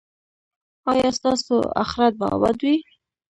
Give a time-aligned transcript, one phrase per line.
[0.91, 2.75] ایا ستاسو اخرت به اباد وي؟